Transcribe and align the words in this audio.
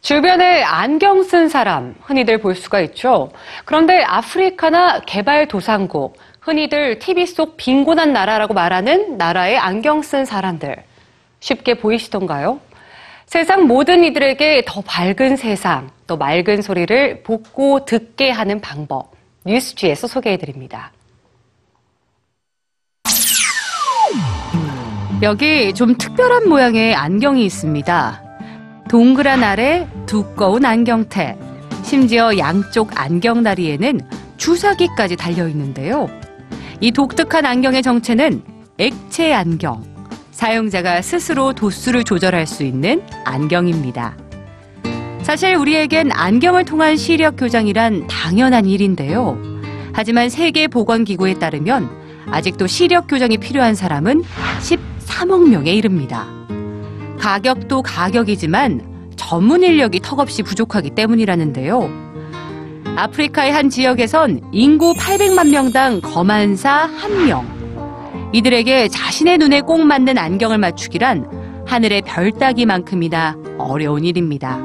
주변에 0.00 0.62
안경 0.62 1.22
쓴 1.22 1.48
사람 1.48 1.94
흔히들 2.00 2.38
볼 2.38 2.54
수가 2.54 2.80
있죠. 2.80 3.30
그런데 3.64 4.02
아프리카나 4.02 5.00
개발도상국, 5.00 6.16
흔히들 6.40 6.98
TV 6.98 7.26
속 7.26 7.56
빈곤한 7.56 8.12
나라라고 8.12 8.54
말하는 8.54 9.18
나라의 9.18 9.58
안경 9.58 10.02
쓴 10.02 10.24
사람들 10.24 10.76
쉽게 11.40 11.74
보이시던가요? 11.74 12.60
세상 13.26 13.66
모든 13.66 14.02
이들에게 14.02 14.64
더 14.66 14.80
밝은 14.80 15.36
세상, 15.36 15.90
또 16.06 16.16
맑은 16.16 16.62
소리를 16.62 17.22
복고 17.22 17.84
듣게 17.84 18.30
하는 18.30 18.60
방법 18.60 19.12
뉴스지에서 19.44 20.06
소개해 20.06 20.38
드립니다. 20.38 20.92
여기 25.22 25.74
좀 25.74 25.96
특별한 25.96 26.48
모양의 26.48 26.94
안경이 26.94 27.44
있습니다. 27.44 28.29
동그란 28.90 29.44
알에 29.44 29.86
두꺼운 30.04 30.64
안경테, 30.64 31.38
심지어 31.84 32.36
양쪽 32.36 32.90
안경다리에는 33.00 34.00
주사기까지 34.36 35.14
달려 35.14 35.46
있는데요. 35.46 36.08
이 36.80 36.90
독특한 36.90 37.46
안경의 37.46 37.84
정체는 37.84 38.42
액체 38.78 39.32
안경. 39.32 39.84
사용자가 40.32 41.02
스스로 41.02 41.52
도수를 41.52 42.02
조절할 42.02 42.48
수 42.48 42.64
있는 42.64 43.00
안경입니다. 43.24 44.16
사실 45.22 45.54
우리에겐 45.54 46.10
안경을 46.10 46.64
통한 46.64 46.96
시력 46.96 47.36
교정이란 47.36 48.08
당연한 48.08 48.66
일인데요. 48.66 49.38
하지만 49.92 50.28
세계보건기구에 50.28 51.34
따르면 51.34 51.88
아직도 52.26 52.66
시력 52.66 53.06
교정이 53.06 53.38
필요한 53.38 53.76
사람은 53.76 54.24
13억 54.58 55.48
명에 55.48 55.74
이릅니다. 55.74 56.39
가격도 57.20 57.82
가격이지만 57.82 59.12
전문 59.14 59.62
인력이 59.62 60.00
턱없이 60.00 60.42
부족하기 60.42 60.90
때문이라는데요. 60.90 61.90
아프리카의 62.96 63.52
한 63.52 63.68
지역에선 63.68 64.40
인구 64.52 64.94
800만 64.94 65.50
명당 65.50 66.00
검안사 66.00 66.88
1명. 67.02 67.44
이들에게 68.32 68.88
자신의 68.88 69.38
눈에 69.38 69.60
꼭 69.60 69.84
맞는 69.84 70.16
안경을 70.16 70.58
맞추기란 70.58 71.64
하늘의 71.66 72.02
별 72.02 72.32
따기만큼이나 72.32 73.36
어려운 73.58 74.04
일입니다. 74.04 74.58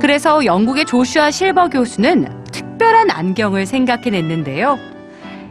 그래서 0.00 0.44
영국의 0.44 0.84
조슈아 0.84 1.32
실버 1.32 1.70
교수는 1.70 2.44
특별한 2.52 3.10
안경을 3.10 3.66
생각해냈는데요. 3.66 4.78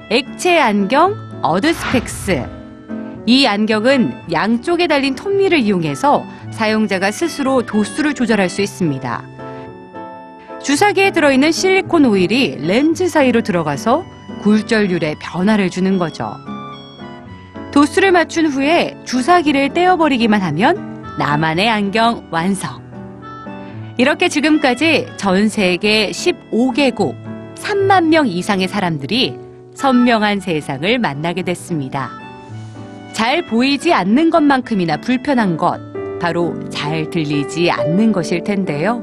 액체 0.10 0.58
안경 0.58 1.16
어드스펙스. 1.42 2.57
이 3.28 3.46
안경은 3.46 4.32
양쪽에 4.32 4.88
달린 4.88 5.14
톱니를 5.14 5.60
이용해서 5.60 6.26
사용자가 6.52 7.12
스스로 7.12 7.62
도수를 7.62 8.14
조절할 8.14 8.48
수 8.48 8.62
있습니다. 8.62 9.22
주사기에 10.64 11.12
들어있는 11.12 11.52
실리콘 11.52 12.06
오일이 12.06 12.56
렌즈 12.56 13.10
사이로 13.10 13.42
들어가서 13.42 14.06
굴절률에 14.44 15.16
변화를 15.20 15.70
주는 15.70 15.98
거죠. 15.98 16.36
도수를 17.74 18.14
맞춘 18.14 18.46
후에 18.46 18.96
주사기를 19.04 19.74
떼어버리기만 19.74 20.42
하면 20.42 21.04
나만의 21.20 21.70
안경 21.70 22.30
완성. 22.32 22.82
이렇게 23.98 24.30
지금까지 24.30 25.06
전 25.18 25.50
세계 25.50 26.12
15개국 26.12 27.18
3만 27.56 28.06
명 28.06 28.26
이상의 28.26 28.70
사람들이 28.70 29.38
선명한 29.76 30.40
세상을 30.40 30.98
만나게 31.00 31.42
됐습니다. 31.42 32.27
잘 33.18 33.44
보이지 33.44 33.92
않는 33.94 34.30
것만큼이나 34.30 34.98
불편한 34.98 35.58
것, 35.58 35.80
바로 36.22 36.54
잘 36.70 37.10
들리지 37.10 37.72
않는 37.72 38.12
것일 38.12 38.44
텐데요. 38.44 39.02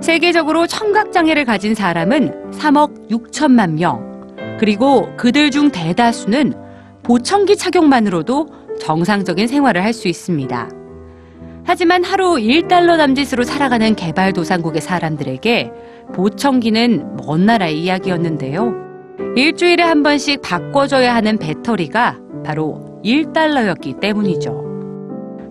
세계적으로 0.00 0.66
청각장애를 0.66 1.44
가진 1.44 1.74
사람은 1.74 2.52
3억 2.52 3.10
6천만 3.10 3.72
명, 3.74 4.26
그리고 4.58 5.14
그들 5.18 5.50
중 5.50 5.70
대다수는 5.70 6.54
보청기 7.02 7.58
착용만으로도 7.58 8.48
정상적인 8.80 9.48
생활을 9.48 9.84
할 9.84 9.92
수 9.92 10.08
있습니다. 10.08 10.70
하지만 11.62 12.04
하루 12.04 12.36
1달러 12.36 12.96
남짓으로 12.96 13.44
살아가는 13.44 13.94
개발도상국의 13.94 14.80
사람들에게 14.80 15.70
보청기는 16.14 17.16
먼 17.18 17.44
나라의 17.44 17.82
이야기였는데요. 17.82 18.72
일주일에 19.36 19.82
한 19.82 20.02
번씩 20.02 20.40
바꿔줘야 20.40 21.14
하는 21.14 21.36
배터리가 21.36 22.18
바로 22.46 22.93
1달러였기 23.04 24.00
때문이죠. 24.00 24.64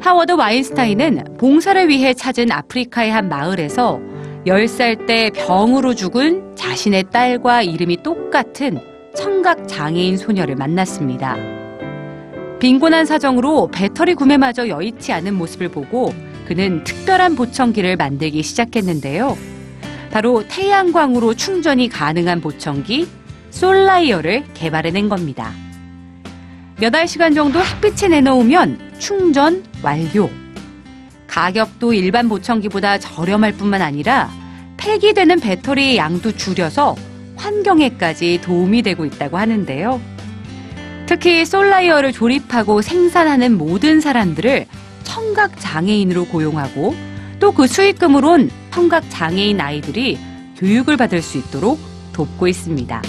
하워드 0.02 0.34
와인스타인은 0.34 1.38
봉사를 1.38 1.88
위해 1.88 2.14
찾은 2.14 2.52
아프리카의 2.52 3.12
한 3.12 3.30
마을에서 3.30 4.02
10살 4.46 5.06
때 5.08 5.30
병으로 5.30 5.96
죽은 5.96 6.56
자신의 6.56 7.06
딸과 7.12 7.62
이름이 7.62 8.04
똑같은 8.04 8.80
청각 9.16 9.68
장애인 9.68 10.18
소녀를 10.18 10.56
만났습니다. 10.56 11.38
빈곤한 12.60 13.06
사정으로 13.06 13.70
배터리 13.72 14.14
구매마저 14.14 14.68
여의치 14.68 15.14
않은 15.14 15.34
모습을 15.36 15.70
보고 15.70 16.14
그는 16.46 16.84
특별한 16.84 17.36
보청기를 17.36 17.96
만들기 17.96 18.44
시작했는데요. 18.44 19.38
바로 20.12 20.44
태양광으로 20.48 21.34
충전이 21.34 21.90
가능한 21.90 22.42
보청기 22.42 23.08
솔라이어를 23.52 24.44
개발해낸 24.54 25.08
겁니다. 25.08 25.52
몇알 26.80 27.08
시간 27.08 27.34
정도 27.34 27.60
햇빛에 27.64 28.08
내놓으면 28.08 28.94
충전 29.00 29.64
완료. 29.82 30.30
가격도 31.28 31.94
일반 31.94 32.30
보청기보다 32.30 33.00
저렴할 33.00 33.54
뿐만 33.54 33.82
아니라 33.82 34.30
폐기되는 34.78 35.40
배터리의 35.40 35.98
양도 35.98 36.32
줄여서 36.32 36.96
환경에까지 37.36 38.42
도움이 38.44 38.82
되고 38.82 39.06
있다고 39.06 39.38
하는데요. 39.38 40.00
특히 41.06 41.46
솔라이어를 41.46 42.12
조립하고 42.12 42.82
생산하는 42.82 43.58
모든 43.58 44.00
사람들을 44.02 44.66
청각 45.04 45.60
장애인으로 45.60 46.26
고용하고 46.26 46.96
또 47.40 47.52
그 47.52 47.68
수익금으론 47.68 48.50
청각 48.72 49.10
장애인 49.10 49.60
아이들이 49.60 50.18
교육을 50.58 50.96
받을 50.98 51.22
수 51.22 51.38
있도록 51.38 51.78
돕고 52.14 52.48
있습니다. 52.48 53.02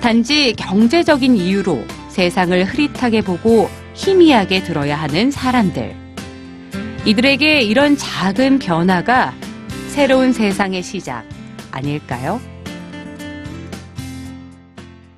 단지 0.00 0.54
경제적인 0.54 1.36
이유로 1.36 1.84
세상을 2.16 2.64
흐릿하게 2.64 3.20
보고 3.20 3.68
희미하게 3.92 4.62
들어야 4.62 4.96
하는 4.96 5.30
사람들. 5.30 5.94
이들에게 7.04 7.60
이런 7.60 7.94
작은 7.94 8.58
변화가 8.58 9.34
새로운 9.88 10.32
세상의 10.32 10.82
시작 10.82 11.26
아닐까요? 11.70 12.40